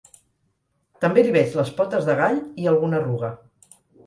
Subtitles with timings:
[1.05, 3.31] També li veig les potes de gall i alguna arruga.